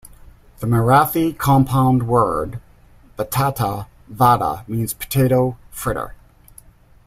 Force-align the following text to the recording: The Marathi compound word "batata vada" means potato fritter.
The 0.61 0.65
Marathi 0.65 1.37
compound 1.37 2.07
word 2.07 2.59
"batata 3.19 3.85
vada" 4.07 4.65
means 4.67 4.95
potato 4.95 5.59
fritter. 5.69 6.15